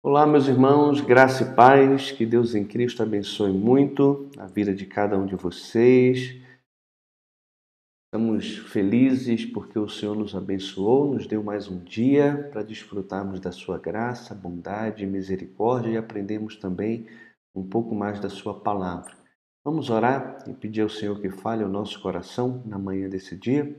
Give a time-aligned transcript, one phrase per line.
[0.00, 4.86] Olá, meus irmãos, graça e paz, que Deus em Cristo abençoe muito a vida de
[4.86, 6.40] cada um de vocês.
[8.06, 13.50] Estamos felizes porque o Senhor nos abençoou, nos deu mais um dia para desfrutarmos da
[13.50, 17.08] Sua graça, bondade misericórdia e aprendemos também
[17.52, 19.12] um pouco mais da Sua palavra.
[19.64, 23.76] Vamos orar e pedir ao Senhor que fale ao nosso coração na manhã desse dia.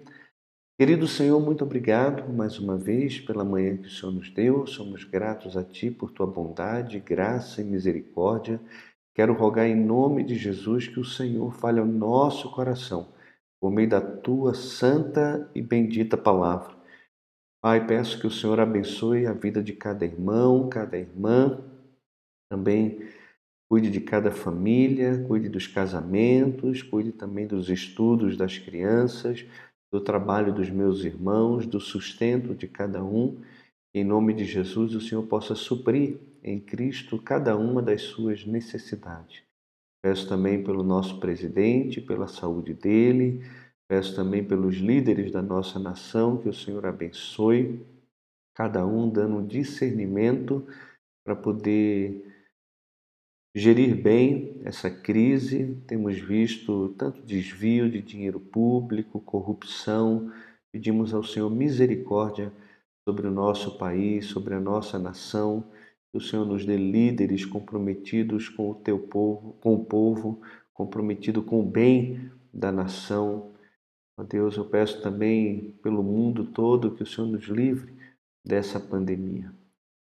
[0.79, 4.65] Querido Senhor, muito obrigado mais uma vez pela manhã que o Senhor nos deu.
[4.65, 8.61] Somos gratos a Ti por Tua bondade, graça e misericórdia.
[9.13, 13.09] Quero rogar em nome de Jesus que o Senhor fale ao nosso coração
[13.59, 16.73] por meio da Tua santa e bendita palavra.
[17.61, 21.59] Pai, peço que o Senhor abençoe a vida de cada irmão, cada irmã,
[22.49, 23.05] também
[23.69, 29.45] cuide de cada família, cuide dos casamentos, cuide também dos estudos das crianças
[29.91, 33.41] do trabalho dos meus irmãos, do sustento de cada um.
[33.93, 39.43] Em nome de Jesus, o Senhor possa suprir em Cristo cada uma das suas necessidades.
[40.01, 43.43] Peço também pelo nosso presidente, pela saúde dele,
[43.87, 47.85] peço também pelos líderes da nossa nação, que o Senhor abençoe,
[48.55, 50.65] cada um dando discernimento
[51.25, 52.28] para poder
[53.59, 55.77] gerir bem essa crise.
[55.85, 60.31] Temos visto tanto desvio de dinheiro público, corrupção.
[60.71, 62.53] Pedimos ao Senhor misericórdia
[63.07, 65.63] sobre o nosso país, sobre a nossa nação.
[66.11, 70.41] Que o Senhor nos dê líderes comprometidos com o teu povo, com o povo,
[70.73, 73.51] comprometido com o bem da nação.
[74.17, 77.93] Ó Deus, eu peço também pelo mundo todo que o Senhor nos livre
[78.43, 79.58] dessa pandemia.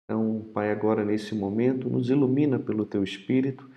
[0.10, 3.70] Então, Pai, agora nesse momento, nos ilumina pelo Teu Espírito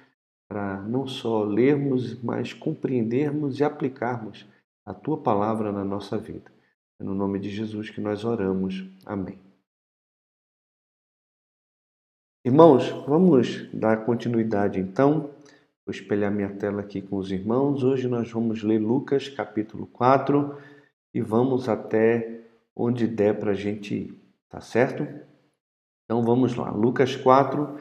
[0.48, 4.46] para não só lermos, mas compreendermos e aplicarmos
[4.86, 6.52] a Tua palavra na nossa vida.
[7.00, 8.88] É no nome de Jesus que nós oramos.
[9.04, 9.40] Amém.
[12.44, 15.30] Irmãos, vamos dar continuidade então.
[15.84, 17.82] Vou espelhar minha tela aqui com os irmãos.
[17.82, 20.56] Hoje nós vamos ler Lucas capítulo 4
[21.12, 24.14] e vamos até onde der para a gente ir,
[24.48, 25.06] tá certo?
[26.10, 26.72] Então vamos lá.
[26.72, 27.76] Lucas 4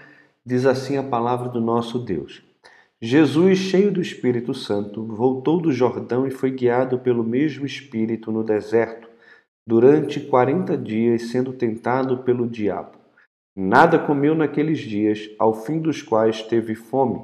[0.46, 2.44] diz assim a palavra do nosso Deus.
[3.02, 8.44] Jesus, cheio do Espírito Santo, voltou do Jordão e foi guiado pelo mesmo Espírito no
[8.44, 9.10] deserto,
[9.66, 13.00] durante quarenta dias, sendo tentado pelo diabo.
[13.58, 17.20] Nada comeu naqueles dias, ao fim dos quais teve fome.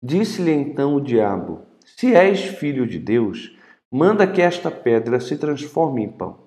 [0.00, 3.58] Disse-lhe então o diabo: Se és filho de Deus,
[3.92, 6.38] manda que esta pedra se transforme em pão.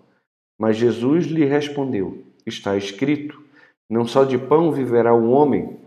[0.58, 3.51] Mas Jesus lhe respondeu: Está escrito:
[3.92, 5.78] não só de pão viverá o homem.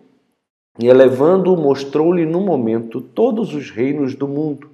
[0.79, 4.69] E elevando-o, mostrou-lhe no momento todos os reinos do mundo.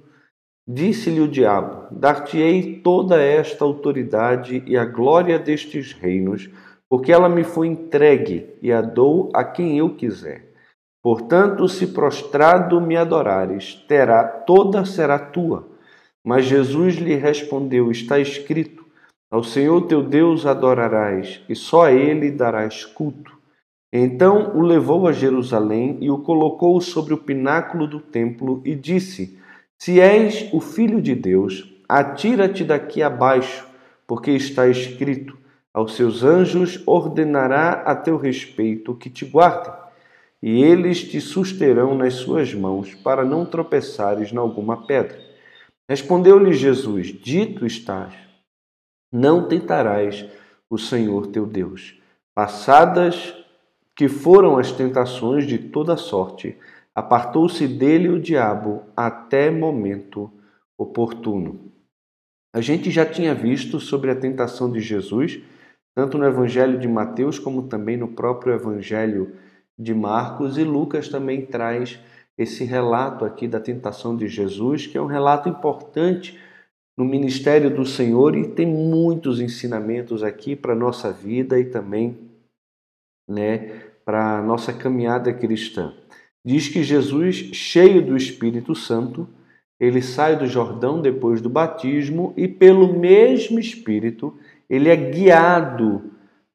[0.67, 6.49] Disse-lhe o diabo: Dar-te-ei toda esta autoridade e a glória destes reinos,
[6.89, 10.51] porque ela me foi entregue e a dou a quem eu quiser.
[11.01, 15.67] Portanto, se prostrado me adorares, terá toda será tua.
[16.23, 18.80] Mas Jesus lhe respondeu: Está escrito:
[19.31, 23.31] ao Senhor teu Deus adorarás, e só a ele darás culto.
[23.93, 29.39] Então o levou a Jerusalém e o colocou sobre o pináculo do templo e disse:
[29.79, 33.65] Se és o filho de Deus, atira-te daqui abaixo,
[34.05, 35.37] porque está escrito:
[35.73, 39.73] Aos seus anjos ordenará a teu respeito que te guardem,
[40.43, 45.17] e eles te susterão nas suas mãos, para não tropeçares em alguma pedra.
[45.87, 48.30] Respondeu-lhe Jesus: Dito estás
[49.11, 50.25] não tentarás
[50.69, 51.99] o Senhor teu Deus.
[52.33, 53.35] Passadas
[53.95, 56.57] que foram as tentações de toda sorte,
[56.95, 60.31] apartou-se dele o diabo até momento
[60.77, 61.71] oportuno.
[62.53, 65.39] A gente já tinha visto sobre a tentação de Jesus,
[65.95, 69.35] tanto no Evangelho de Mateus como também no próprio Evangelho
[69.77, 71.99] de Marcos, e Lucas também traz
[72.37, 76.39] esse relato aqui da tentação de Jesus, que é um relato importante
[76.97, 82.17] no ministério do Senhor e tem muitos ensinamentos aqui para a nossa vida e também
[83.27, 85.93] né, para a nossa caminhada cristã.
[86.43, 89.27] Diz que Jesus, cheio do Espírito Santo,
[89.79, 94.37] ele sai do Jordão depois do batismo e, pelo mesmo Espírito,
[94.69, 96.11] ele é guiado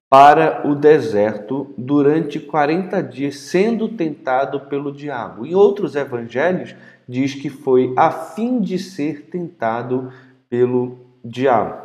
[0.08, 5.44] para o deserto durante 40 dias, sendo tentado pelo diabo.
[5.44, 6.75] Em outros evangelhos,
[7.08, 10.12] diz que foi a fim de ser tentado
[10.56, 11.85] pelo diabo.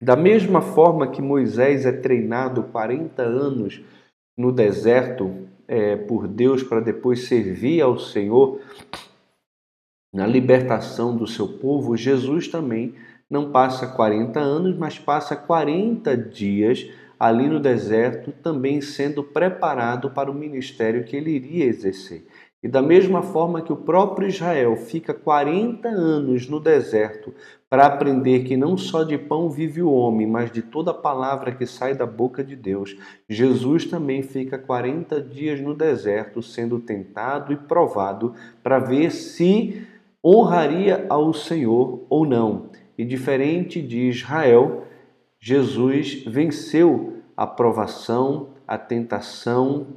[0.00, 3.82] Da mesma forma que Moisés é treinado 40 anos
[4.34, 8.60] no deserto é, por Deus para depois servir ao Senhor
[10.10, 12.94] na libertação do seu povo, Jesus também
[13.28, 16.88] não passa 40 anos, mas passa 40 dias
[17.20, 22.26] ali no deserto, também sendo preparado para o ministério que ele iria exercer.
[22.62, 27.34] E da mesma forma que o próprio Israel fica 40 anos no deserto
[27.68, 31.66] para aprender que não só de pão vive o homem, mas de toda palavra que
[31.66, 32.96] sai da boca de Deus,
[33.28, 39.84] Jesus também fica 40 dias no deserto sendo tentado e provado para ver se
[40.24, 42.70] honraria ao Senhor ou não.
[42.96, 44.84] E diferente de Israel,
[45.40, 49.88] Jesus venceu a provação, a tentação,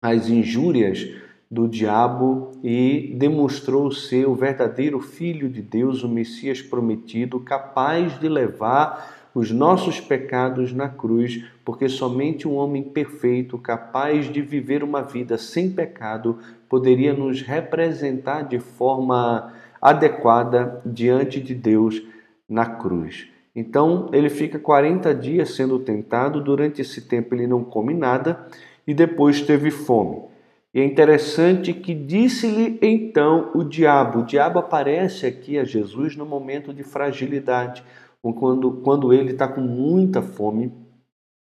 [0.00, 1.06] as injúrias
[1.50, 8.28] do diabo e demonstrou ser o verdadeiro Filho de Deus, o Messias prometido, capaz de
[8.28, 15.02] levar os nossos pecados na cruz, porque somente um homem perfeito, capaz de viver uma
[15.02, 16.38] vida sem pecado,
[16.68, 22.02] poderia nos representar de forma adequada diante de Deus
[22.48, 23.28] na cruz.
[23.54, 28.46] Então ele fica 40 dias sendo tentado, durante esse tempo ele não come nada
[28.86, 30.29] e depois teve fome.
[30.72, 34.20] E é interessante que disse-lhe então o diabo.
[34.20, 37.82] O diabo aparece aqui a Jesus no momento de fragilidade,
[38.22, 40.72] quando, quando ele está com muita fome,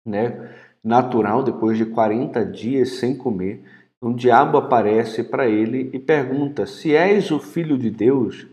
[0.06, 0.50] né?
[0.82, 3.62] natural, depois de 40 dias sem comer.
[4.02, 8.46] Um diabo aparece para ele e pergunta: Se és o filho de Deus,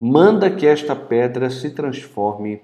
[0.00, 2.60] manda que esta pedra se transforme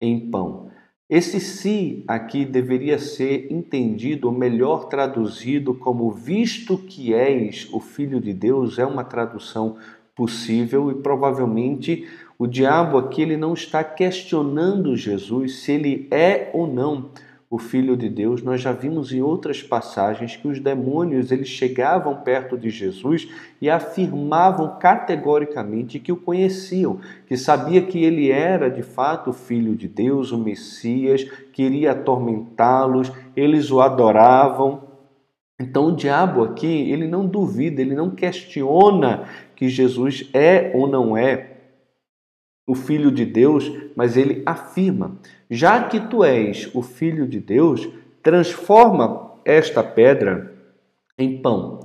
[0.00, 0.70] em pão.
[1.10, 8.20] Esse se aqui deveria ser entendido, ou melhor traduzido, como visto que és o Filho
[8.20, 9.76] de Deus, é uma tradução
[10.14, 12.06] possível e provavelmente
[12.38, 17.10] o diabo aqui ele não está questionando Jesus se ele é ou não
[17.50, 22.18] o Filho de Deus, nós já vimos em outras passagens que os demônios eles chegavam
[22.18, 23.28] perto de Jesus
[23.60, 29.74] e afirmavam categoricamente que o conheciam, que sabia que ele era de fato o Filho
[29.74, 34.84] de Deus, o Messias, queria atormentá-los, eles o adoravam.
[35.58, 39.24] Então o diabo aqui, ele não duvida, ele não questiona
[39.56, 41.50] que Jesus é ou não é
[42.64, 45.18] o Filho de Deus, mas ele afirma:
[45.50, 47.88] já que tu és o Filho de Deus,
[48.22, 50.54] transforma esta pedra
[51.18, 51.80] em pão.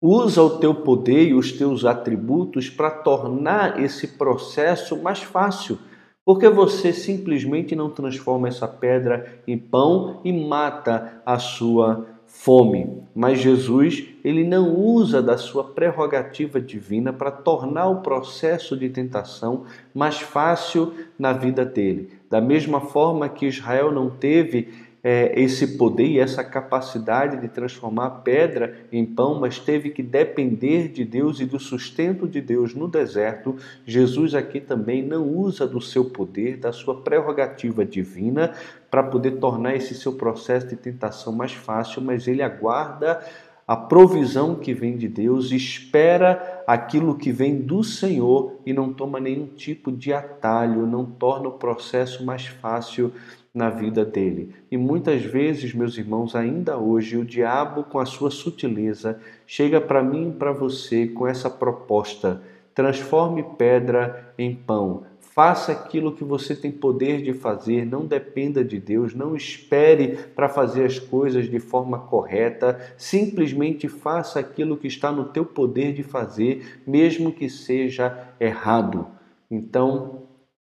[0.00, 5.78] Usa o teu poder e os teus atributos para tornar esse processo mais fácil.
[6.24, 13.02] Porque você simplesmente não transforma essa pedra em pão e mata a sua fome.
[13.14, 19.64] Mas Jesus, ele não usa da sua prerrogativa divina para tornar o processo de tentação
[19.94, 22.10] mais fácil na vida dele.
[22.32, 24.72] Da mesma forma que Israel não teve
[25.04, 30.88] é, esse poder e essa capacidade de transformar pedra em pão, mas teve que depender
[30.88, 35.78] de Deus e do sustento de Deus no deserto, Jesus aqui também não usa do
[35.78, 38.54] seu poder, da sua prerrogativa divina,
[38.90, 43.20] para poder tornar esse seu processo de tentação mais fácil, mas ele aguarda
[43.66, 49.20] a provisão que vem de Deus, espera aquilo que vem do Senhor e não toma
[49.20, 53.12] nenhum tipo de atalho, não torna o processo mais fácil
[53.54, 54.54] na vida dele.
[54.70, 60.02] E muitas vezes, meus irmãos, ainda hoje, o diabo, com a sua sutileza, chega para
[60.02, 62.42] mim e para você com essa proposta:
[62.74, 65.04] transforme pedra em pão.
[65.34, 70.48] Faça aquilo que você tem poder de fazer, não dependa de Deus, não espere para
[70.48, 76.02] fazer as coisas de forma correta, simplesmente faça aquilo que está no teu poder de
[76.02, 79.06] fazer, mesmo que seja errado.
[79.50, 80.22] Então,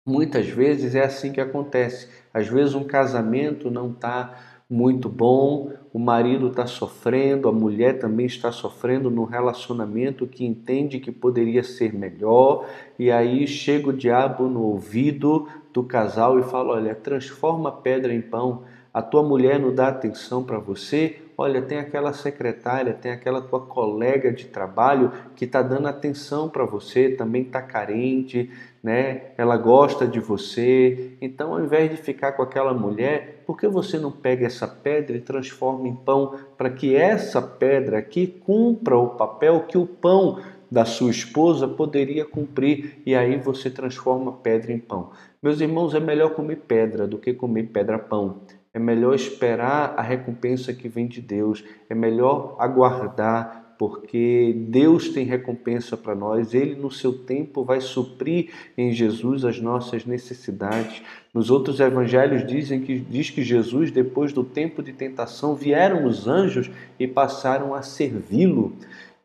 [0.09, 2.09] Muitas vezes é assim que acontece.
[2.33, 8.27] Às vezes um casamento não está muito bom, o marido está sofrendo, a mulher também
[8.27, 12.67] está sofrendo num relacionamento que entende que poderia ser melhor,
[12.99, 18.21] e aí chega o diabo no ouvido do casal e fala: Olha, transforma pedra em
[18.21, 18.65] pão.
[18.93, 23.61] A tua mulher não dá atenção para você, Olha, tem aquela secretária, tem aquela tua
[23.61, 28.51] colega de trabalho que está dando atenção para você, também está carente,
[28.83, 29.31] né?
[29.39, 31.13] Ela gosta de você.
[31.21, 35.17] Então, ao invés de ficar com aquela mulher, por que você não pega essa pedra
[35.17, 40.41] e transforma em pão para que essa pedra aqui cumpra o papel que o pão
[40.69, 45.13] da sua esposa poderia cumprir e aí você transforma pedra em pão.
[45.41, 48.41] Meus irmãos, é melhor comer pedra do que comer pedra-pão.
[48.79, 51.65] É melhor esperar a recompensa que vem de Deus.
[51.91, 56.55] É melhor aguardar, porque Deus tem recompensa para nós.
[56.55, 61.03] Ele, no seu tempo, vai suprir em Jesus as nossas necessidades.
[61.35, 66.29] Nos outros evangelhos dizem que diz que Jesus, depois do tempo de tentação, vieram os
[66.29, 66.71] anjos
[67.01, 68.77] e passaram a servi-lo.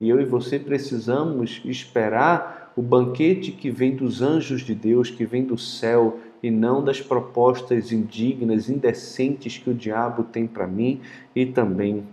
[0.01, 5.27] E eu e você precisamos esperar o banquete que vem dos anjos de Deus, que
[5.27, 11.00] vem do céu, e não das propostas indignas, indecentes que o diabo tem para mim
[11.33, 12.05] e também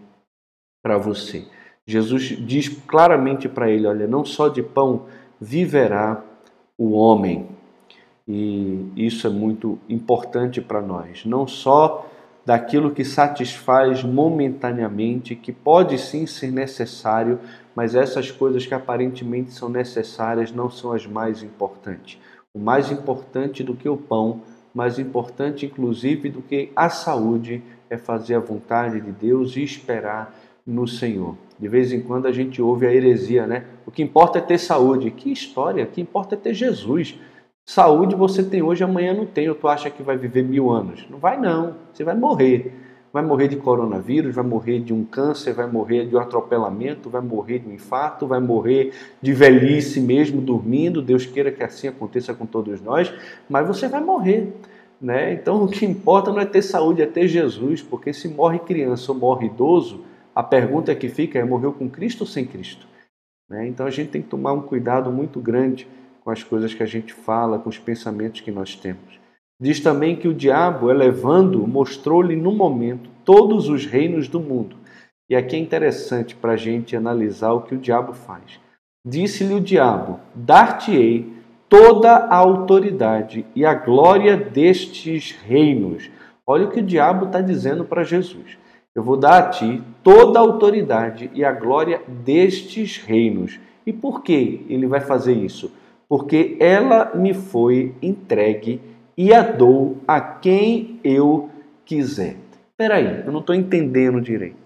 [0.80, 1.44] para você.
[1.84, 5.06] Jesus diz claramente para ele: olha, não só de pão
[5.40, 6.22] viverá
[6.78, 7.48] o homem.
[8.28, 11.24] E isso é muito importante para nós.
[11.24, 12.08] Não só
[12.46, 17.40] daquilo que satisfaz momentaneamente, que pode sim ser necessário,
[17.74, 22.18] mas essas coisas que aparentemente são necessárias não são as mais importantes.
[22.58, 24.42] Mais importante do que o pão,
[24.74, 30.34] mais importante inclusive do que a saúde, é fazer a vontade de Deus e esperar
[30.66, 31.36] no Senhor.
[31.58, 33.64] De vez em quando a gente ouve a heresia, né?
[33.86, 35.10] O que importa é ter saúde.
[35.10, 35.84] Que história!
[35.84, 37.18] O que importa é ter Jesus.
[37.66, 39.48] Saúde você tem hoje, amanhã não tem.
[39.48, 41.06] Ou tu acha que vai viver mil anos?
[41.10, 41.76] Não vai, não.
[41.92, 42.72] Você vai morrer.
[43.12, 47.20] Vai morrer de coronavírus, vai morrer de um câncer, vai morrer de um atropelamento, vai
[47.20, 51.02] morrer de um infarto, vai morrer de velhice mesmo, dormindo.
[51.02, 53.12] Deus queira que assim aconteça com todos nós,
[53.48, 54.52] mas você vai morrer.
[55.00, 55.32] Né?
[55.32, 59.10] Então o que importa não é ter saúde, é ter Jesus, porque se morre criança
[59.10, 62.86] ou morre idoso, a pergunta que fica é: morreu com Cristo ou sem Cristo?
[63.48, 63.66] Né?
[63.66, 65.88] Então a gente tem que tomar um cuidado muito grande
[66.22, 69.18] com as coisas que a gente fala, com os pensamentos que nós temos.
[69.60, 74.76] Diz também que o diabo, elevando, mostrou-lhe no momento todos os reinos do mundo.
[75.28, 78.58] E aqui é interessante para a gente analisar o que o diabo faz.
[79.06, 81.30] Disse-lhe o diabo: Dar-te-ei
[81.68, 86.10] toda a autoridade e a glória destes reinos.
[86.46, 88.58] Olha o que o diabo está dizendo para Jesus.
[88.94, 93.60] Eu vou dar a ti toda a autoridade e a glória destes reinos.
[93.86, 95.70] E por que ele vai fazer isso?
[96.08, 98.80] Porque ela me foi entregue
[99.20, 101.50] e a dou a quem eu
[101.84, 102.38] quiser.
[102.70, 104.56] Espera aí, eu não estou entendendo direito.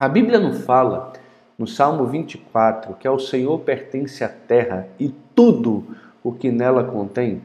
[0.00, 1.12] A Bíblia não fala
[1.58, 5.84] no Salmo 24 que ao Senhor pertence a terra e tudo
[6.24, 7.42] o que nela contém?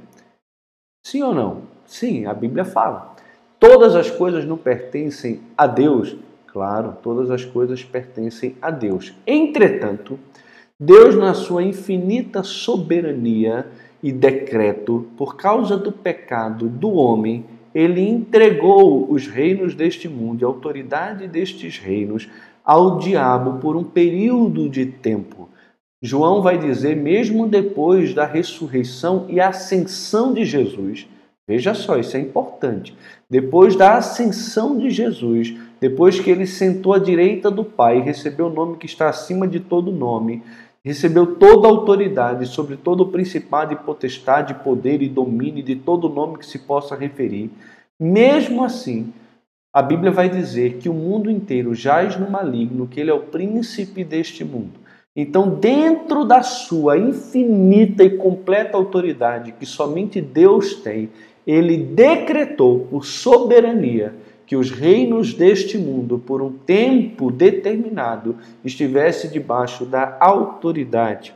[1.05, 1.63] Sim ou não?
[1.85, 3.17] Sim, a Bíblia fala.
[3.59, 6.15] Todas as coisas não pertencem a Deus?
[6.47, 9.13] Claro, todas as coisas pertencem a Deus.
[9.27, 10.17] Entretanto,
[10.79, 13.67] Deus, na sua infinita soberania
[14.03, 20.45] e decreto, por causa do pecado do homem, ele entregou os reinos deste mundo e
[20.45, 22.29] a autoridade destes reinos
[22.63, 25.49] ao diabo por um período de tempo.
[26.01, 31.07] João vai dizer, mesmo depois da ressurreição e ascensão de Jesus,
[31.45, 32.95] Veja só, isso é importante.
[33.29, 38.53] Depois da ascensão de Jesus, depois que ele sentou à direita do Pai, recebeu o
[38.53, 40.41] nome que está acima de todo nome,
[40.83, 46.09] recebeu toda a autoridade sobre todo o principado e potestade, poder e domínio de todo
[46.09, 47.49] nome que se possa referir.
[47.99, 49.13] Mesmo assim,
[49.73, 53.21] a Bíblia vai dizer que o mundo inteiro jaz no maligno, que ele é o
[53.21, 54.83] príncipe deste mundo.
[55.15, 61.09] Então, dentro da sua infinita e completa autoridade que somente Deus tem,
[61.45, 64.13] ele decretou por soberania
[64.45, 71.33] que os reinos deste mundo, por um tempo determinado, estivesse debaixo da autoridade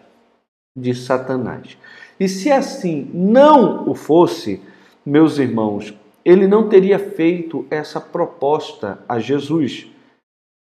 [0.76, 1.78] de Satanás.
[2.20, 4.62] E se assim não o fosse,
[5.06, 5.94] meus irmãos,
[6.26, 9.88] ele não teria feito essa proposta a Jesus.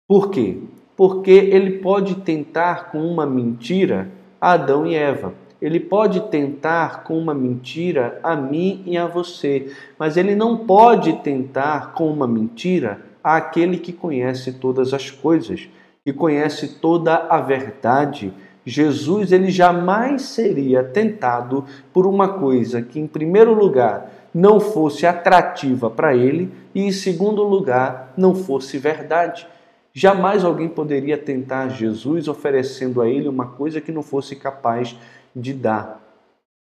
[0.07, 0.59] Por quê?
[0.97, 4.11] Porque ele pode tentar com uma mentira
[4.41, 5.33] Adão e Eva.
[5.61, 11.15] Ele pode tentar com uma mentira a mim e a você, mas ele não pode
[11.15, 15.69] tentar com uma mentira àquele que conhece todas as coisas,
[16.05, 18.33] que conhece toda a verdade.
[18.67, 25.89] Jesus ele jamais seria tentado por uma coisa que em primeiro lugar não fosse atrativa
[25.89, 29.47] para ele e em segundo lugar não fosse verdade.
[29.97, 34.97] Jamais alguém poderia tentar Jesus oferecendo a ele uma coisa que não fosse capaz
[35.35, 36.01] de dar.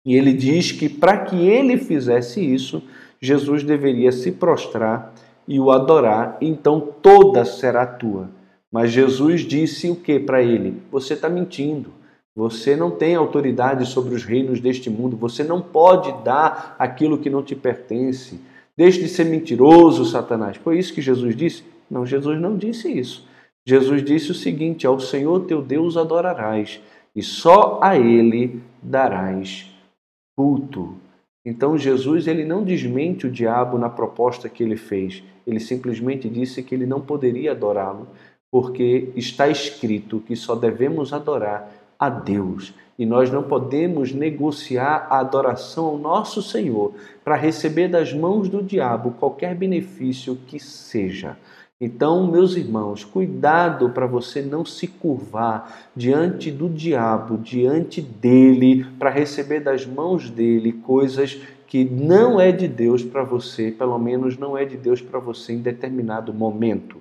[0.05, 2.83] E ele diz que para que ele fizesse isso,
[3.21, 5.13] Jesus deveria se prostrar
[5.47, 8.29] e o adorar, então toda será tua.
[8.71, 10.81] Mas Jesus disse o que para ele?
[10.91, 11.91] Você está mentindo.
[12.35, 15.15] Você não tem autoridade sobre os reinos deste mundo.
[15.17, 18.39] Você não pode dar aquilo que não te pertence.
[18.75, 20.57] Deixe de ser mentiroso, Satanás.
[20.57, 21.63] Foi isso que Jesus disse?
[21.89, 23.27] Não, Jesus não disse isso.
[23.65, 26.81] Jesus disse o seguinte: Ao Senhor teu Deus adorarás
[27.15, 29.69] e só a ele darás
[30.35, 30.95] culto.
[31.45, 35.23] Então Jesus ele não desmente o diabo na proposta que ele fez.
[35.45, 38.07] Ele simplesmente disse que ele não poderia adorá-lo,
[38.51, 42.73] porque está escrito que só devemos adorar a Deus.
[42.97, 46.93] E nós não podemos negociar a adoração ao nosso Senhor
[47.23, 51.35] para receber das mãos do diabo qualquer benefício que seja.
[51.85, 59.09] Então, meus irmãos, cuidado para você não se curvar diante do diabo, diante dele, para
[59.09, 64.57] receber das mãos dele coisas que não é de Deus para você, pelo menos não
[64.57, 66.99] é de Deus para você em determinado momento.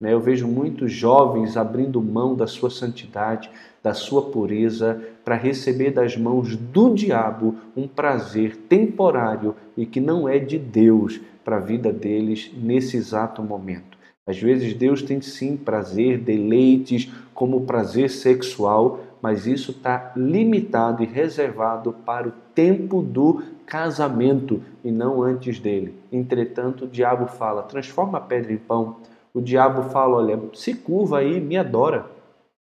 [0.00, 0.12] Né?
[0.12, 3.48] Eu vejo muitos jovens abrindo mão da sua santidade,
[3.84, 10.28] da sua pureza, para receber das mãos do diabo um prazer temporário e que não
[10.28, 13.93] é de Deus para a vida deles nesse exato momento.
[14.26, 21.06] Às vezes Deus tem sim prazer, deleites, como prazer sexual, mas isso está limitado e
[21.06, 25.94] reservado para o tempo do casamento e não antes dele.
[26.10, 28.96] Entretanto, o diabo fala: transforma a pedra em pão.
[29.34, 32.06] O diabo fala: olha, se curva aí, me adora,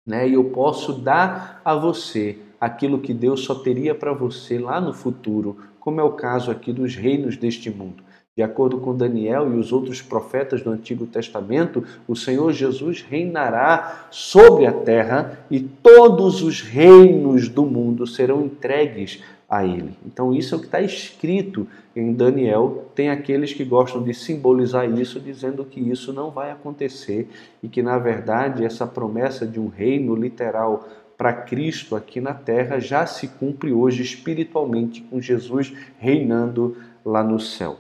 [0.06, 0.28] né?
[0.28, 4.94] E eu posso dar a você aquilo que Deus só teria para você lá no
[4.94, 8.04] futuro, como é o caso aqui dos reinos deste mundo.
[8.40, 14.08] De acordo com Daniel e os outros profetas do Antigo Testamento, o Senhor Jesus reinará
[14.10, 19.92] sobre a terra e todos os reinos do mundo serão entregues a ele.
[20.06, 22.86] Então, isso é o que está escrito em Daniel.
[22.96, 27.28] Tem aqueles que gostam de simbolizar isso, dizendo que isso não vai acontecer
[27.62, 32.80] e que, na verdade, essa promessa de um reino literal para Cristo aqui na terra
[32.80, 37.76] já se cumpre hoje espiritualmente com Jesus reinando lá no céu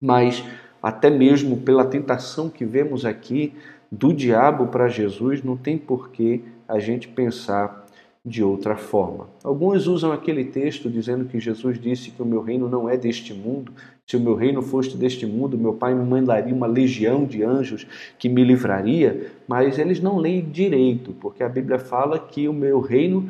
[0.00, 0.44] mas
[0.82, 3.52] até mesmo pela tentação que vemos aqui
[3.90, 7.84] do diabo para Jesus, não tem por que a gente pensar
[8.24, 9.28] de outra forma.
[9.42, 13.32] Alguns usam aquele texto dizendo que Jesus disse que o meu reino não é deste
[13.32, 13.72] mundo.
[14.06, 17.86] Se o meu reino fosse deste mundo, meu pai me mandaria uma legião de anjos
[18.18, 22.80] que me livraria, mas eles não leem direito, porque a Bíblia fala que o meu
[22.80, 23.28] reino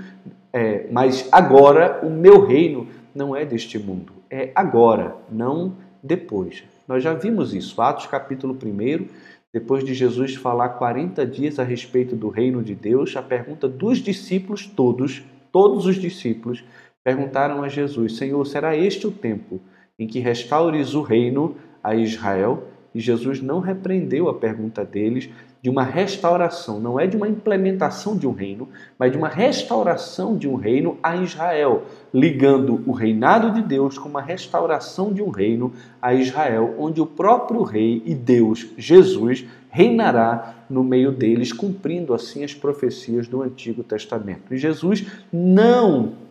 [0.52, 6.64] é, mas agora o meu reino não é deste mundo, é agora, não depois.
[6.86, 9.06] Nós já vimos isso, Atos capítulo 1,
[9.52, 13.98] depois de Jesus falar 40 dias a respeito do reino de Deus, a pergunta dos
[13.98, 16.64] discípulos todos, todos os discípulos,
[17.02, 19.60] perguntaram a Jesus: Senhor, será este o tempo
[19.98, 22.68] em que restaures o reino a Israel?
[22.94, 25.28] E Jesus não repreendeu a pergunta deles,
[25.62, 28.68] de uma restauração, não é de uma implementação de um reino,
[28.98, 31.82] mas de uma restauração de um reino a Israel,
[32.14, 37.06] ligando o reinado de Deus com uma restauração de um reino a Israel, onde o
[37.06, 43.82] próprio rei e Deus, Jesus, reinará no meio deles, cumprindo assim as profecias do Antigo
[43.82, 44.54] Testamento.
[44.54, 46.29] E Jesus não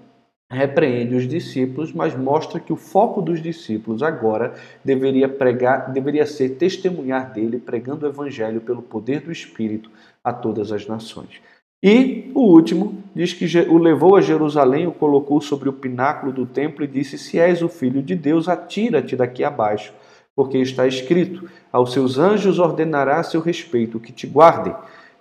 [0.52, 6.50] repreende os discípulos, mas mostra que o foco dos discípulos agora deveria pregar, deveria ser
[6.50, 9.92] testemunhar dele, pregando o evangelho pelo poder do Espírito
[10.24, 11.40] a todas as nações.
[11.82, 16.46] E o último diz que o levou a Jerusalém, o colocou sobre o pináculo do
[16.46, 19.94] templo e disse: Se és o filho de Deus, atira-te daqui abaixo,
[20.36, 24.76] porque está escrito: Aos seus anjos ordenará a seu respeito que te guardem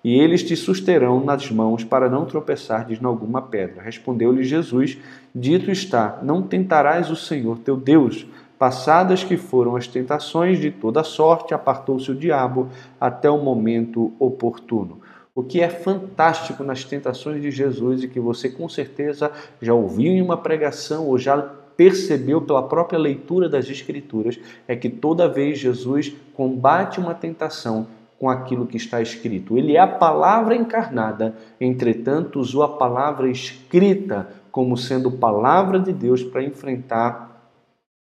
[0.08, 3.82] e eles te susterão nas mãos para não tropeçares em alguma pedra.
[3.82, 4.96] Respondeu-lhe Jesus:
[5.34, 8.26] Dito está: Não tentarás o Senhor teu Deus.
[8.58, 14.98] Passadas que foram as tentações de toda sorte, apartou-se o diabo até o momento oportuno.
[15.34, 20.10] O que é fantástico nas tentações de Jesus e que você com certeza já ouviu
[20.10, 21.36] em uma pregação ou já
[21.76, 27.86] percebeu pela própria leitura das Escrituras é que toda vez Jesus combate uma tentação,
[28.18, 29.56] com aquilo que está escrito.
[29.56, 36.22] Ele é a palavra encarnada, entretanto, usou a palavra escrita como sendo palavra de Deus
[36.22, 37.52] para enfrentar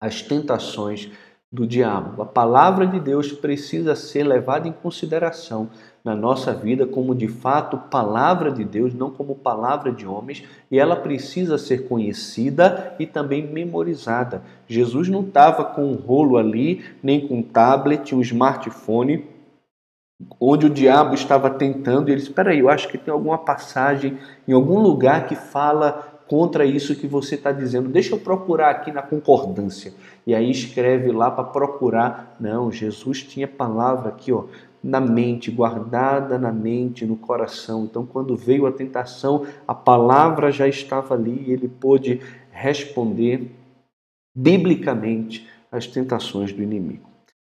[0.01, 1.12] as tentações
[1.51, 2.21] do diabo.
[2.21, 5.69] A palavra de Deus precisa ser levada em consideração
[6.03, 10.79] na nossa vida como de fato palavra de Deus, não como palavra de homens, e
[10.79, 14.43] ela precisa ser conhecida e também memorizada.
[14.67, 19.25] Jesus não estava com um rolo ali, nem com um tablet, um smartphone
[20.39, 23.38] onde o diabo estava tentando, e ele disse: Espera aí, eu acho que tem alguma
[23.38, 27.89] passagem em algum lugar que fala contra isso que você está dizendo.
[27.89, 29.93] Deixa eu procurar aqui na concordância.
[30.27, 32.36] E aí escreve lá para procurar.
[32.39, 34.43] Não, Jesus tinha palavra aqui, ó,
[34.84, 37.86] na mente, guardada na mente, no coração.
[37.86, 43.51] Então, quando veio a tentação, a palavra já estava ali e ele pôde responder
[44.36, 47.08] biblicamente às tentações do inimigo.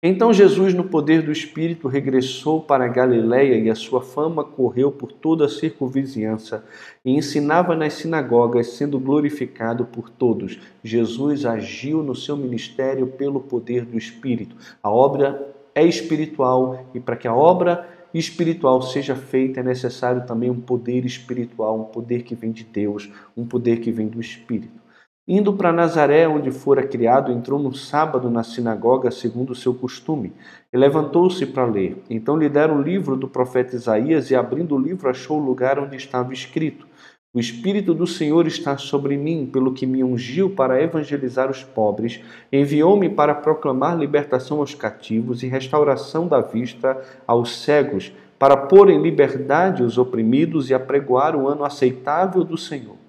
[0.06, 5.10] Então Jesus, no poder do Espírito, regressou para Galiléia e a sua fama correu por
[5.10, 6.62] toda a circunvizinhança
[7.02, 10.60] e ensinava nas sinagogas, sendo glorificado por todos.
[10.82, 14.54] Jesus agiu no seu ministério pelo poder do Espírito.
[14.82, 20.50] A obra é espiritual e para que a obra espiritual seja feita é necessário também
[20.50, 24.83] um poder espiritual, um poder que vem de Deus, um poder que vem do Espírito.
[25.26, 30.34] Indo para Nazaré, onde fora criado, entrou no sábado na sinagoga, segundo o seu costume,
[30.70, 31.96] e levantou-se para ler.
[32.10, 35.78] Então lhe deram o livro do profeta Isaías, e abrindo o livro, achou o lugar
[35.78, 36.86] onde estava escrito:
[37.32, 42.20] O Espírito do Senhor está sobre mim, pelo que me ungiu para evangelizar os pobres,
[42.52, 49.00] enviou-me para proclamar libertação aos cativos e restauração da vista aos cegos, para pôr em
[49.00, 53.03] liberdade os oprimidos e apregoar o ano aceitável do Senhor.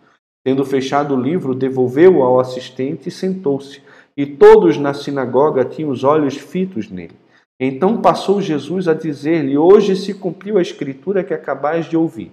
[0.46, 3.82] Tendo fechado o livro, devolveu-o ao assistente e sentou-se.
[4.16, 7.16] E todos na sinagoga tinham os olhos fitos nele.
[7.60, 12.32] Então passou Jesus a dizer-lhe: Hoje se cumpriu a escritura que acabais de ouvir.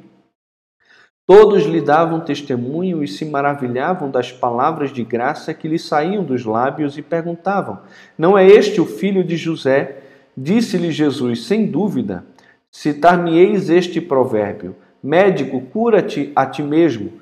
[1.27, 6.44] Todos lhe davam testemunho e se maravilhavam das palavras de graça que lhe saíam dos
[6.44, 7.81] lábios e perguntavam:
[8.18, 10.03] Não é este o filho de José?
[10.37, 12.27] Disse-lhe Jesus: Sem dúvida.
[12.70, 17.22] Citar-me-eis este provérbio: Médico, cura-te a ti mesmo.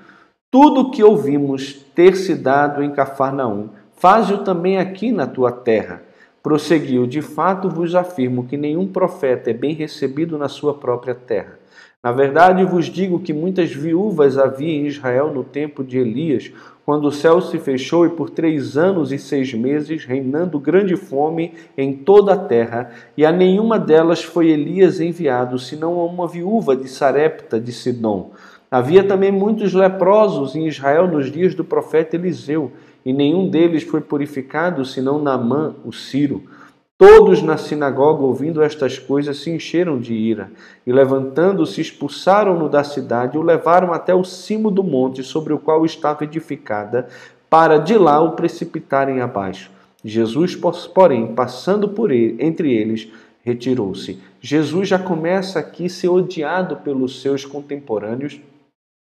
[0.50, 6.02] Tudo o que ouvimos ter se dado em Cafarnaum, faze-o também aqui na tua terra.
[6.42, 11.56] Prosseguiu: De fato vos afirmo que nenhum profeta é bem recebido na sua própria terra.
[12.02, 16.50] Na verdade vos digo que muitas viúvas havia em Israel no tempo de Elias,
[16.84, 21.54] quando o céu se fechou e por três anos e seis meses, reinando grande fome
[21.78, 26.74] em toda a terra, e a nenhuma delas foi Elias enviado, senão a uma viúva
[26.74, 28.32] de Sarepta de Sidom.
[28.70, 32.70] Havia também muitos leprosos em Israel nos dias do profeta Eliseu,
[33.04, 36.44] e nenhum deles foi purificado, senão Naamã, o Ciro.
[36.96, 40.52] Todos na sinagoga, ouvindo estas coisas, se encheram de ira
[40.86, 45.58] e, levantando-se, expulsaram-no da cidade e o levaram até o cimo do monte sobre o
[45.58, 47.08] qual estava edificada,
[47.48, 49.70] para de lá o precipitarem abaixo.
[50.04, 50.54] Jesus,
[50.94, 53.08] porém, passando por ele, entre eles,
[53.42, 54.20] retirou-se.
[54.40, 58.38] Jesus já começa aqui a ser odiado pelos seus contemporâneos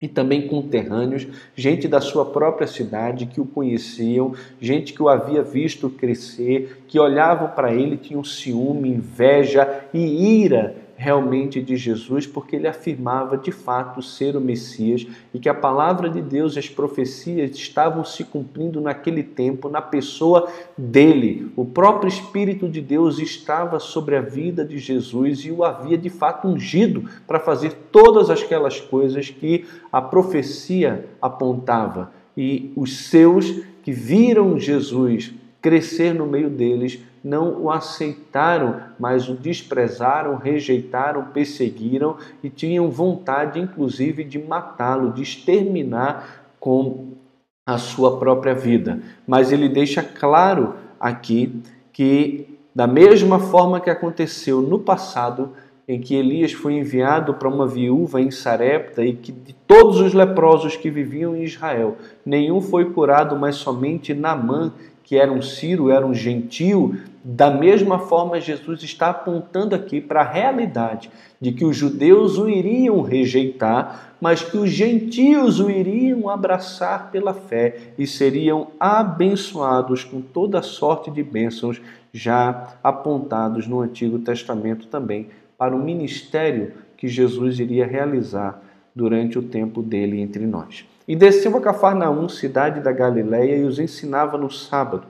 [0.01, 5.43] e também conterrâneos, gente da sua própria cidade que o conheciam, gente que o havia
[5.43, 12.55] visto crescer, que olhavam para ele, tinham ciúme, inveja e ira realmente de Jesus, porque
[12.55, 16.69] ele afirmava de fato ser o Messias e que a palavra de Deus e as
[16.69, 21.51] profecias estavam se cumprindo naquele tempo na pessoa dele.
[21.55, 26.09] O próprio Espírito de Deus estava sobre a vida de Jesus e o havia de
[26.09, 32.11] fato ungido para fazer todas aquelas coisas que a profecia apontava.
[32.37, 39.34] E os seus que viram Jesus crescer no meio deles não o aceitaram, mas o
[39.34, 47.10] desprezaram, rejeitaram, perseguiram e tinham vontade, inclusive, de matá-lo, de exterminar com
[47.65, 48.99] a sua própria vida.
[49.27, 51.62] Mas ele deixa claro aqui
[51.93, 55.51] que, da mesma forma que aconteceu no passado,
[55.88, 60.13] em que Elias foi enviado para uma viúva em Sarepta e que de todos os
[60.13, 64.71] leprosos que viviam em Israel, nenhum foi curado, mas somente Naamã,
[65.12, 70.21] que era um Ciro, era um gentio, da mesma forma Jesus está apontando aqui para
[70.21, 76.30] a realidade de que os judeus o iriam rejeitar, mas que os gentios o iriam
[76.30, 81.82] abraçar pela fé e seriam abençoados com toda sorte de bênçãos
[82.13, 88.63] já apontados no Antigo Testamento também para o ministério que Jesus iria realizar
[88.95, 90.86] durante o tempo dele entre nós.
[91.07, 95.03] E desceu a Cafarnaum, cidade da Galiléia, e os ensinava no sábado.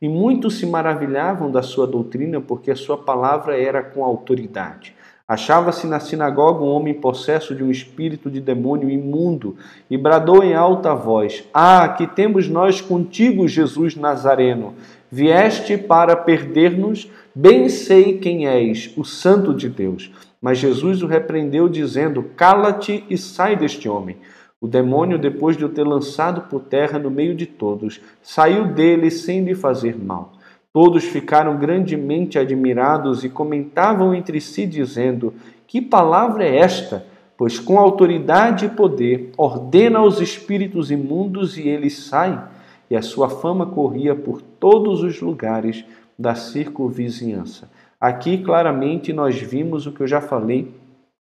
[0.00, 4.94] E muitos se maravilhavam da sua doutrina, porque a sua palavra era com autoridade.
[5.28, 9.56] Achava-se na sinagoga um homem possesso de um espírito de demônio imundo
[9.90, 14.74] e bradou em alta voz: Ah, que temos nós contigo, Jesus Nazareno!
[15.10, 17.10] Vieste para perder-nos?
[17.34, 20.10] Bem sei quem és, o Santo de Deus.
[20.40, 24.16] Mas Jesus o repreendeu, dizendo: Cala-te e sai deste homem.
[24.60, 29.10] O demônio, depois de o ter lançado por terra no meio de todos, saiu dele
[29.10, 30.32] sem lhe fazer mal.
[30.72, 35.32] Todos ficaram grandemente admirados e comentavam entre si, dizendo:
[35.66, 37.06] Que palavra é esta?
[37.36, 42.38] Pois com autoridade e poder ordena aos espíritos imundos e eles saem.
[42.90, 45.84] E a sua fama corria por todos os lugares
[46.18, 47.70] da circunvizinhança.
[48.00, 50.74] Aqui claramente nós vimos o que eu já falei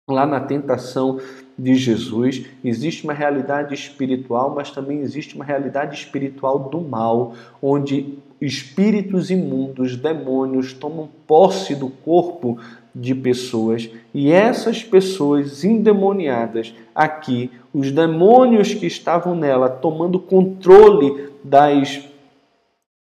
[0.08, 1.18] lá na tentação
[1.58, 8.18] de Jesus, existe uma realidade espiritual, mas também existe uma realidade espiritual do mal, onde
[8.40, 12.58] espíritos imundos, demônios tomam posse do corpo
[12.94, 13.90] de pessoas.
[14.14, 22.04] E essas pessoas endemoniadas aqui, os demônios que estavam nela tomando controle das,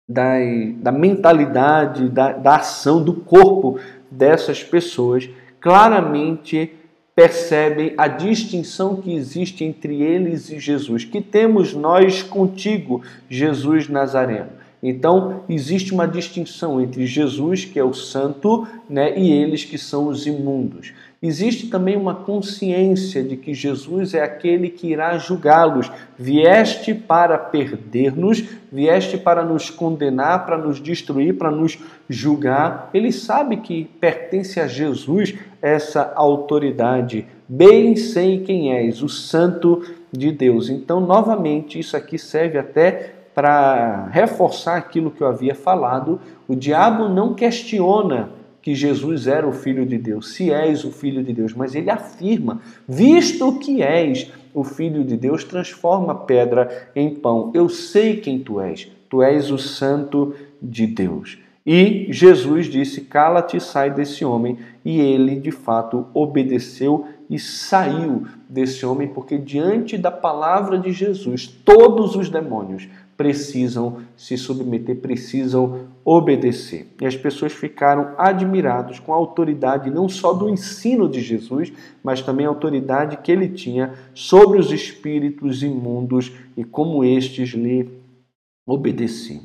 [0.07, 0.43] das
[0.77, 3.77] da mentalidade, da, da ação do corpo
[4.09, 6.71] dessas pessoas, claramente
[7.15, 11.06] percebem a distinção que existe entre eles e Jesus.
[11.06, 14.64] Que temos nós contigo, Jesus Nazareno?
[14.81, 20.07] Então, existe uma distinção entre Jesus, que é o santo, né, e eles que são
[20.07, 20.93] os imundos.
[21.21, 25.91] Existe também uma consciência de que Jesus é aquele que irá julgá-los.
[26.19, 32.91] Vieste para perder-nos, vieste para nos condenar, para nos destruir, para nos julgar.
[32.93, 37.25] Ele sabe que pertence a Jesus essa autoridade.
[37.49, 40.69] Bem sei quem és, o Santo de Deus.
[40.69, 46.21] Então, novamente, isso aqui serve até para reforçar aquilo que eu havia falado.
[46.47, 48.29] O diabo não questiona
[48.61, 51.91] que Jesus era o Filho de Deus, se és o Filho de Deus, mas ele
[51.91, 57.51] afirma: visto que és o Filho de Deus, transforma pedra em pão.
[57.53, 61.37] Eu sei quem tu és, tu és o Santo de Deus.
[61.65, 64.57] E Jesus disse: Cala-te sai desse homem.
[64.83, 71.47] E ele, de fato, obedeceu e saiu desse homem, porque diante da palavra de Jesus,
[71.47, 72.87] todos os demônios
[73.17, 76.88] precisam se submeter, precisam obedecer.
[76.99, 81.71] E as pessoas ficaram admirados com a autoridade não só do ensino de Jesus,
[82.04, 87.89] mas também a autoridade que ele tinha sobre os espíritos imundos e como estes lhe
[88.67, 89.41] obedeciam.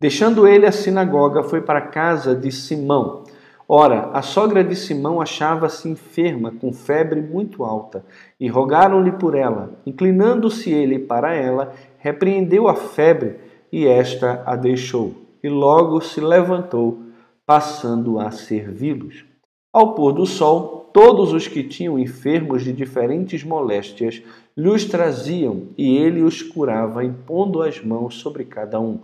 [0.00, 3.24] Deixando ele a sinagoga, foi para a casa de Simão.
[3.72, 8.04] Ora, a sogra de Simão achava-se enferma, com febre muito alta,
[8.40, 9.74] e rogaram-lhe por ela.
[9.86, 13.36] Inclinando-se ele para ela, repreendeu a febre
[13.70, 17.02] e esta a deixou, e logo se levantou,
[17.46, 19.24] passando a servi-los.
[19.72, 24.22] Ao pôr do sol, todos os que tinham enfermos de diferentes moléstias
[24.56, 29.00] lhes traziam, e ele os curava, impondo as mãos sobre cada um.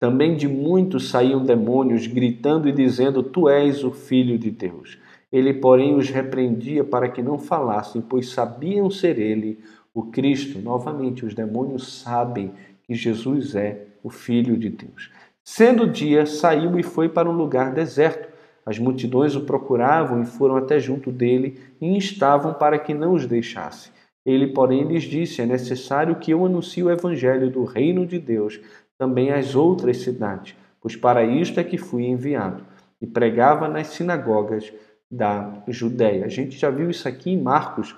[0.00, 4.98] Também de muitos saíam demônios, gritando e dizendo: Tu és o Filho de Deus.
[5.30, 9.60] Ele, porém, os repreendia para que não falassem, pois sabiam ser ele
[9.94, 10.58] o Cristo.
[10.58, 15.10] Novamente, os demônios sabem que Jesus é o Filho de Deus.
[15.44, 18.28] Sendo dia, saiu e foi para um lugar deserto.
[18.64, 23.26] As multidões o procuravam e foram até junto dele e instavam para que não os
[23.26, 23.90] deixasse.
[24.24, 28.60] Ele, porém, lhes disse: É necessário que eu anuncie o evangelho do reino de Deus
[28.98, 32.64] também às outras cidades, pois para isto é que fui enviado.
[33.00, 34.70] E pregava nas sinagogas
[35.10, 36.26] da Judéia.
[36.26, 37.96] A gente já viu isso aqui em Marcos,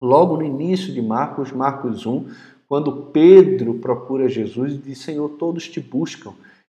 [0.00, 2.26] logo no início de Marcos, Marcos 1,
[2.68, 6.32] quando Pedro procura Jesus e diz: Senhor, todos te buscam.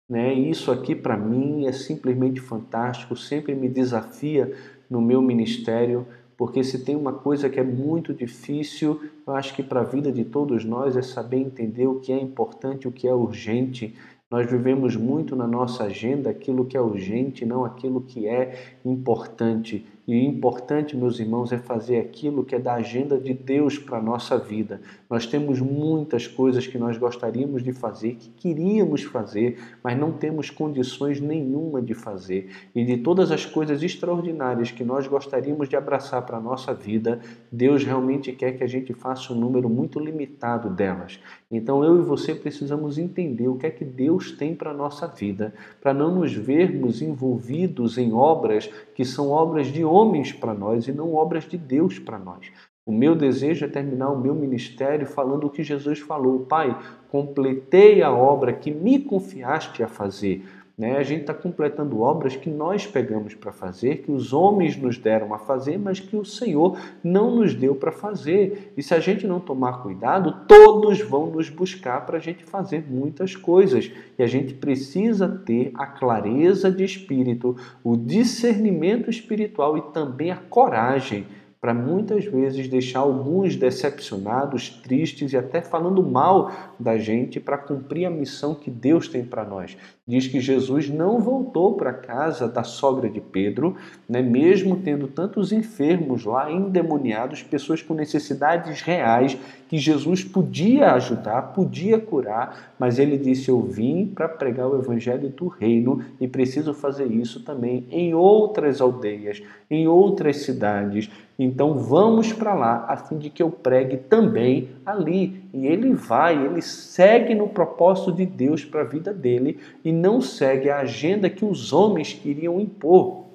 [0.10, 0.34] Né?
[0.34, 4.54] Isso aqui para mim é simplesmente fantástico, sempre me desafia
[4.90, 6.06] no meu ministério,
[6.38, 10.12] porque se tem uma coisa que é muito difícil, eu acho que para a vida
[10.12, 13.96] de todos nós é saber entender o que é importante, o que é urgente
[14.34, 19.86] nós vivemos muito na nossa agenda aquilo que é urgente, não aquilo que é importante.
[20.06, 24.02] E importante, meus irmãos, é fazer aquilo que é da agenda de Deus para a
[24.02, 24.82] nossa vida.
[25.10, 30.50] Nós temos muitas coisas que nós gostaríamos de fazer, que queríamos fazer, mas não temos
[30.50, 32.50] condições nenhuma de fazer.
[32.76, 37.22] E de todas as coisas extraordinárias que nós gostaríamos de abraçar para a nossa vida,
[37.50, 41.18] Deus realmente quer que a gente faça um número muito limitado delas.
[41.50, 45.08] Então eu e você precisamos entender o que é que Deus tem para a nossa
[45.08, 50.88] vida, para não nos vermos envolvidos em obras que são obras de homens para nós
[50.88, 52.52] e não obras de Deus para nós.
[52.86, 56.78] O meu desejo é terminar o meu ministério falando o que Jesus falou: Pai,
[57.10, 60.44] completei a obra que me confiaste a fazer.
[60.84, 60.98] Né?
[60.98, 65.34] A gente está completando obras que nós pegamos para fazer, que os homens nos deram
[65.34, 68.74] a fazer, mas que o Senhor não nos deu para fazer.
[68.76, 72.84] E se a gente não tomar cuidado, todos vão nos buscar para a gente fazer
[72.86, 73.90] muitas coisas.
[74.20, 80.36] E a gente precisa ter a clareza de espírito, o discernimento espiritual e também a
[80.36, 81.26] coragem
[81.64, 88.06] para muitas vezes deixar alguns decepcionados, tristes e até falando mal da gente para cumprir
[88.06, 89.78] a missão que Deus tem para nós.
[90.06, 95.08] Diz que Jesus não voltou para a casa da sogra de Pedro, né, mesmo tendo
[95.08, 99.38] tantos enfermos lá, endemoniados, pessoas com necessidades reais
[99.70, 105.30] que Jesus podia ajudar, podia curar, mas ele disse: Eu vim para pregar o evangelho
[105.30, 111.10] do reino e preciso fazer isso também em outras aldeias, em outras cidades.
[111.40, 115.43] Então vamos para lá a fim de que eu pregue também ali.
[115.54, 120.20] E ele vai, ele segue no propósito de Deus para a vida dele e não
[120.20, 123.26] segue a agenda que os homens queriam impor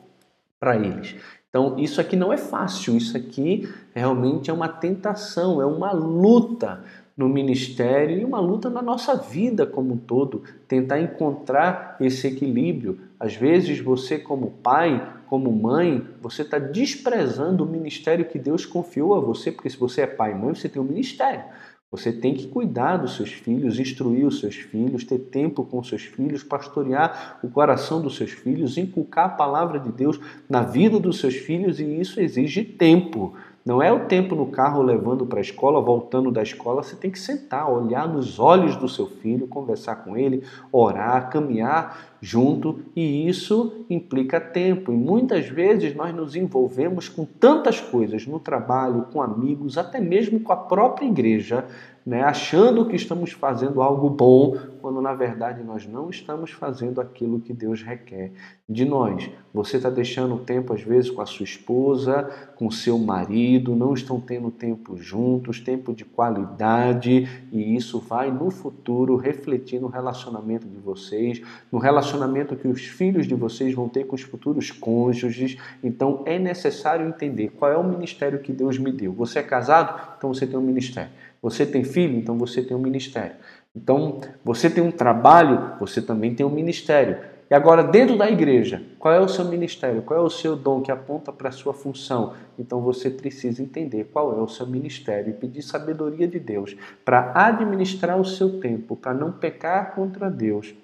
[0.59, 1.15] para eles.
[1.49, 6.85] Então, isso aqui não é fácil, isso aqui realmente é uma tentação, é uma luta
[7.17, 13.01] no ministério e uma luta na nossa vida como um todo, tentar encontrar esse equilíbrio.
[13.19, 19.17] Às vezes você, como pai, como mãe, você está desprezando o ministério que Deus confiou
[19.17, 21.43] a você, porque se você é pai e mãe, você tem um ministério.
[21.91, 25.89] Você tem que cuidar dos seus filhos, instruir os seus filhos, ter tempo com os
[25.89, 31.01] seus filhos, pastorear o coração dos seus filhos, inculcar a palavra de Deus na vida
[31.01, 33.35] dos seus filhos e isso exige tempo.
[33.69, 36.83] Não é o tempo no carro levando para a escola, voltando da escola.
[36.83, 42.17] Você tem que sentar, olhar nos olhos do seu filho, conversar com ele, orar, caminhar
[42.19, 44.91] junto e isso implica tempo.
[44.91, 50.41] E muitas vezes nós nos envolvemos com tantas coisas no trabalho, com amigos, até mesmo
[50.41, 51.67] com a própria igreja,
[52.09, 57.39] né, achando que estamos fazendo algo bom, quando na verdade nós não estamos fazendo aquilo
[57.39, 58.33] que Deus requer
[58.67, 59.29] de nós.
[59.53, 64.19] Você está deixando tempo, às vezes, com a sua esposa, com seu marido, não estão
[64.19, 70.79] tendo tempo juntos, tempo de qualidade, e isso vai no futuro refletir no relacionamento de
[70.79, 75.59] vocês, no relacionamento que os filhos de vocês vão ter com os futuros cônjuges.
[75.85, 79.13] Então é necessário entender qual é o ministério que Deus me deu.
[79.13, 80.17] Você é casado?
[80.17, 81.11] Então você tem um ministério.
[81.43, 83.37] Você tem filho, então você tem um ministério.
[83.75, 87.19] Então, você tem um trabalho, você também tem um ministério.
[87.51, 90.03] E agora, dentro da igreja, qual é o seu ministério?
[90.03, 92.35] Qual é o seu dom que aponta para a sua função?
[92.59, 97.33] Então você precisa entender qual é o seu ministério e pedir sabedoria de Deus para
[97.35, 100.75] administrar o seu tempo, para não pecar contra Deus,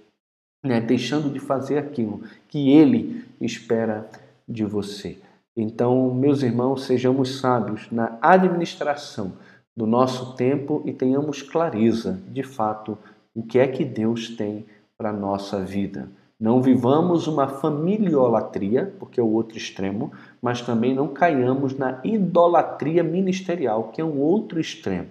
[0.65, 0.81] né?
[0.81, 4.09] deixando de fazer aquilo que Ele espera
[4.49, 5.19] de você.
[5.55, 9.35] Então, meus irmãos, sejamos sábios na administração
[9.77, 12.97] do nosso tempo e tenhamos clareza, de fato,
[13.35, 14.65] o que é que Deus tem
[14.97, 16.09] para a nossa vida.
[16.39, 23.03] Não vivamos uma familiolatria, porque é o outro extremo, mas também não caiamos na idolatria
[23.03, 25.09] ministerial, que é um outro extremo.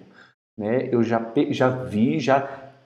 [0.56, 0.88] Né?
[0.92, 2.40] Eu já, já vi, já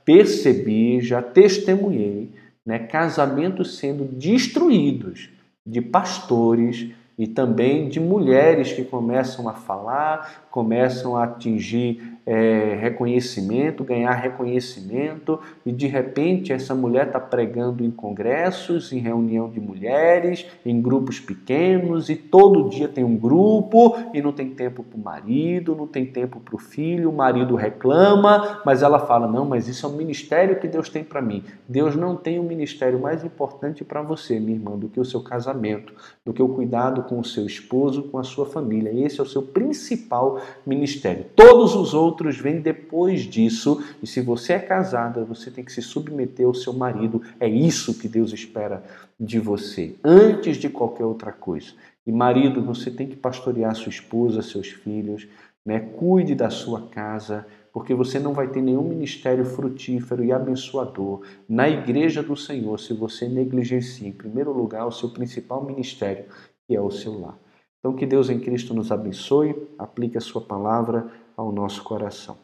[0.05, 2.33] percebi, já testemunhei
[2.65, 5.31] né, casamentos sendo destruídos
[5.67, 13.83] de pastores e também de mulheres que começam a falar, começam a atingir é, reconhecimento,
[13.83, 20.45] ganhar reconhecimento, e de repente essa mulher está pregando em congressos, em reunião de mulheres,
[20.67, 25.03] em grupos pequenos, e todo dia tem um grupo e não tem tempo para o
[25.03, 29.67] marido, não tem tempo para o filho, o marido reclama, mas ela fala: não, mas
[29.67, 31.43] isso é um ministério que Deus tem para mim.
[31.67, 35.23] Deus não tem um ministério mais importante para você, minha irmã, do que o seu
[35.23, 35.95] casamento,
[36.27, 38.93] do que o cuidado com o seu esposo, com a sua família.
[38.93, 41.25] Esse é o seu principal ministério.
[41.35, 45.83] Todos os outros vêm depois disso, e se você é casada, você tem que se
[45.83, 47.23] submeter ao seu marido.
[47.39, 48.83] É isso que Deus espera
[49.19, 51.73] de você, antes de qualquer outra coisa.
[52.07, 55.27] E marido, você tem que pastorear sua esposa, seus filhos,
[55.65, 55.81] né?
[55.81, 61.69] Cuide da sua casa, porque você não vai ter nenhum ministério frutífero e abençoador na
[61.69, 66.25] igreja do Senhor se você negligencia, em primeiro lugar, o seu principal ministério,
[66.67, 67.39] que é o seu lar.
[67.79, 72.37] Então, que Deus em Cristo nos abençoe, aplique a Sua palavra ao nosso coração.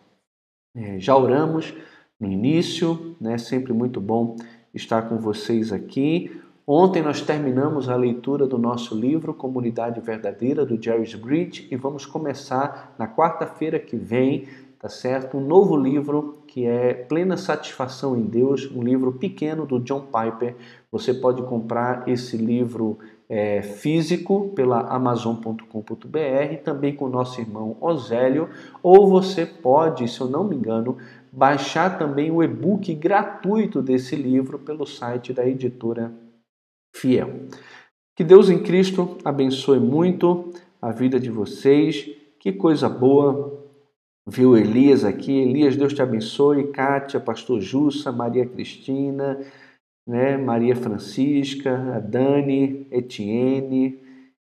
[0.72, 1.74] É, já oramos
[2.18, 3.36] no início, né?
[3.36, 4.36] sempre muito bom
[4.72, 6.40] estar com vocês aqui.
[6.64, 12.06] Ontem nós terminamos a leitura do nosso livro Comunidade Verdadeira, do Jerry Bridge, e vamos
[12.06, 14.46] começar na quarta-feira que vem,
[14.78, 15.36] tá certo?
[15.36, 20.54] Um novo livro que é Plena Satisfação em Deus, um livro pequeno do John Piper.
[20.90, 22.98] Você pode comprar esse livro
[23.34, 28.48] é, físico pela Amazon.com.br, também com o nosso irmão Osélio,
[28.80, 30.98] ou você pode, se eu não me engano,
[31.32, 36.12] baixar também o e-book gratuito desse livro pelo site da editora
[36.94, 37.28] Fiel.
[38.14, 42.08] Que Deus em Cristo abençoe muito a vida de vocês.
[42.38, 43.64] Que coisa boa
[44.24, 45.32] viu Elias aqui.
[45.32, 46.68] Elias, Deus te abençoe.
[46.68, 49.40] Kátia, Pastor Jussa, Maria Cristina
[50.06, 50.36] né?
[50.36, 53.98] Maria Francisca, a Dani, Etienne,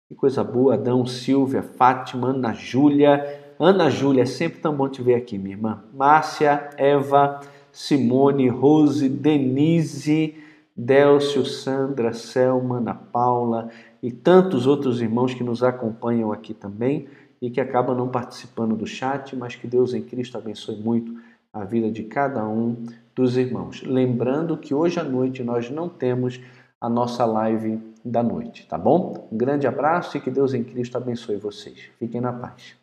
[0.08, 3.24] que coisa boa, Adão, Silvia, Fátima, Ana Júlia.
[3.60, 5.84] Ana Júlia, é sempre tão bom te ver aqui, minha irmã.
[5.94, 7.42] Márcia, Eva,
[7.72, 10.36] Simone, Rose, Denise,
[10.76, 13.70] Délcio, Sandra, Selma, Ana Paula
[14.02, 17.08] e tantos outros irmãos que nos acompanham aqui também
[17.42, 21.14] e que acabam não participando do chat, mas que Deus em Cristo abençoe muito
[21.54, 22.86] a vida de cada um
[23.20, 23.84] dos irmãos.
[23.84, 26.40] Lembrando que hoje à noite nós não temos
[26.80, 29.28] a nossa live da noite, tá bom?
[29.30, 31.92] Um grande abraço e que Deus em Cristo abençoe vocês.
[32.00, 32.78] Fiquem na paz.